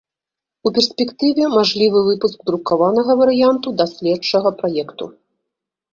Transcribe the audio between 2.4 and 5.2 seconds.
друкаванага варыянту даследчага праекту.